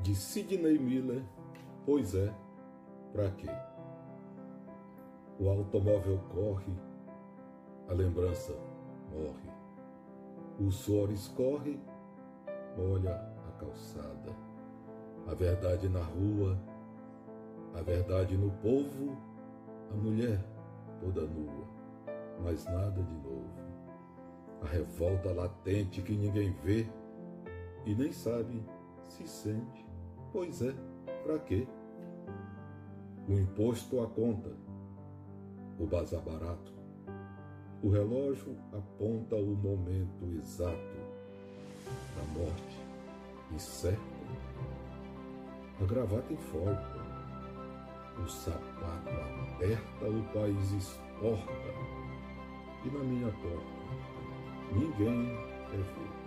[0.00, 1.22] de Sidney Miller,
[1.84, 2.32] pois é,
[3.12, 3.48] para quê?
[5.38, 6.72] O automóvel corre,
[7.88, 8.52] a lembrança
[9.10, 9.50] morre.
[10.60, 11.78] O suor escorre,
[12.76, 13.14] molha
[13.48, 14.36] a calçada.
[15.26, 16.58] A verdade na rua,
[17.74, 19.16] a verdade no povo,
[19.92, 20.44] a mulher
[21.00, 21.66] toda nua,
[22.42, 23.68] mas nada de novo.
[24.62, 26.86] A revolta latente que ninguém vê
[27.84, 28.64] e nem sabe
[29.08, 29.87] se sente.
[30.32, 30.74] Pois é,
[31.24, 31.66] para quê?
[33.26, 34.50] O imposto à conta,
[35.78, 36.72] o bazar barato.
[37.82, 40.96] O relógio aponta o momento exato
[42.14, 42.78] da morte
[43.54, 44.18] e certo.
[45.80, 46.98] A gravata enforca,
[48.22, 49.10] o sapato
[49.54, 51.52] aperta, o país exporta.
[52.84, 55.26] E na minha porta, ninguém
[55.70, 56.18] quer ver.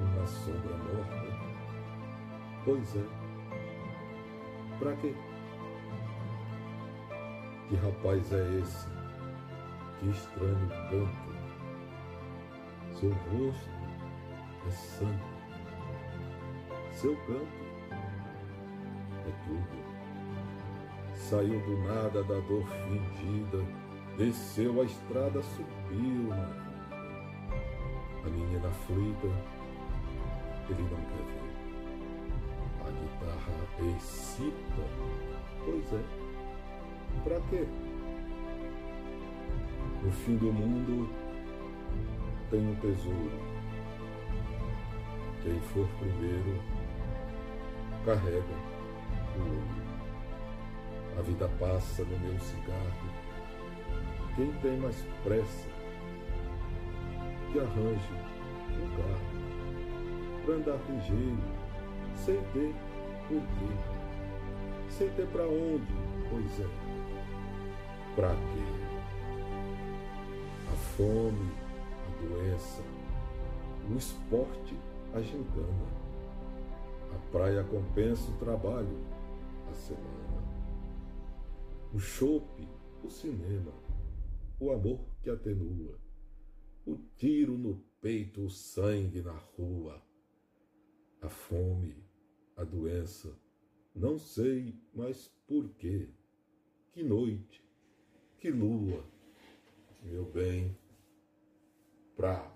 [0.00, 1.51] Uma sombra morta.
[2.64, 3.04] Pois é.
[4.78, 5.14] Pra quê?
[7.68, 8.88] Que rapaz é esse?
[9.98, 11.32] Que estranho canto.
[12.94, 13.70] Seu rosto
[14.66, 15.32] é santo.
[16.92, 17.62] Seu canto
[19.26, 19.82] é tudo.
[21.14, 23.64] Saiu do nada da dor fingida,
[24.18, 26.32] desceu a estrada, subiu.
[28.24, 29.26] A menina aflita,
[30.68, 31.51] ele não quer ver.
[33.78, 34.84] Excita,
[35.64, 36.02] pois é.
[37.24, 37.66] Pra quê?
[40.02, 41.08] No fim do mundo
[42.50, 43.52] tem um tesouro.
[45.42, 46.62] Quem for primeiro
[48.04, 48.44] carrega
[49.36, 49.82] o ouro.
[51.18, 53.10] A vida passa no meu cigarro.
[54.34, 55.68] Quem tem mais pressa,
[57.52, 58.12] que arranje
[58.80, 59.32] um carro
[60.44, 61.38] para andar ligeiro,
[62.16, 62.74] sem ter
[63.28, 65.92] por quê, sem ter para onde,
[66.28, 66.68] pois é,
[68.14, 68.92] para quê?
[70.70, 71.52] A fome,
[72.06, 72.82] a doença,
[73.90, 74.76] o esporte,
[75.14, 75.86] a gincana,
[77.14, 78.98] a praia compensa o trabalho,
[79.70, 80.22] a semana.
[81.92, 82.68] O chope,
[83.04, 83.72] o cinema,
[84.58, 85.98] o amor que atenua,
[86.86, 90.02] o tiro no peito, o sangue na rua,
[91.20, 91.96] a fome,
[92.62, 93.36] a doença,
[93.94, 96.08] não sei mais por quê.
[96.92, 97.64] Que noite,
[98.38, 99.04] que lua,
[100.02, 100.76] meu bem,
[102.16, 102.51] pra?